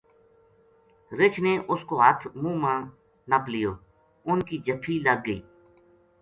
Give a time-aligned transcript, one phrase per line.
[1.19, 2.75] رچھ نے اس کو ہتھ منہ ما
[3.29, 3.71] نپ لیو
[4.27, 5.39] اُنھ کی جَپھی لگ گئی